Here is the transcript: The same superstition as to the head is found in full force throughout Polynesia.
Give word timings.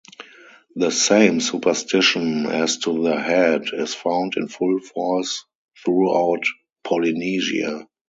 The 0.75 0.89
same 0.89 1.39
superstition 1.41 2.47
as 2.47 2.77
to 2.79 3.03
the 3.03 3.19
head 3.21 3.65
is 3.71 3.93
found 3.93 4.33
in 4.35 4.47
full 4.47 4.79
force 4.79 5.45
throughout 5.85 6.41
Polynesia. 6.83 7.87